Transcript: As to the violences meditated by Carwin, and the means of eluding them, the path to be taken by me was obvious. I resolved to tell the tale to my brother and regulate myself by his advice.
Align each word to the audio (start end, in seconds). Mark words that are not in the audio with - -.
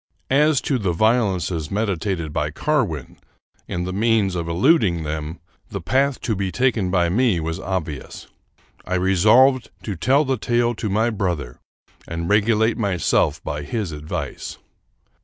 As 0.31 0.61
to 0.61 0.79
the 0.79 0.93
violences 0.93 1.69
meditated 1.69 2.33
by 2.33 2.49
Carwin, 2.49 3.19
and 3.69 3.85
the 3.85 3.93
means 3.93 4.33
of 4.33 4.47
eluding 4.49 5.03
them, 5.03 5.39
the 5.69 5.79
path 5.79 6.19
to 6.21 6.35
be 6.35 6.51
taken 6.51 6.89
by 6.89 7.07
me 7.07 7.39
was 7.39 7.59
obvious. 7.59 8.25
I 8.83 8.95
resolved 8.95 9.69
to 9.83 9.95
tell 9.95 10.25
the 10.25 10.37
tale 10.37 10.73
to 10.73 10.89
my 10.89 11.11
brother 11.11 11.59
and 12.07 12.27
regulate 12.27 12.77
myself 12.79 13.43
by 13.43 13.61
his 13.61 13.91
advice. 13.91 14.57